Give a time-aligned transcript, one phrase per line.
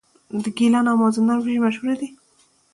[0.43, 2.07] د ګیلان او مازندران وریجې مشهورې دي.